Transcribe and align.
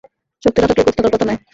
শক্তি 0.43 0.59
না 0.61 0.67
থাকলে 0.69 0.83
গতি 0.83 0.97
থাকার 0.97 1.13
কথা 1.13 1.25
নয়। 1.25 1.39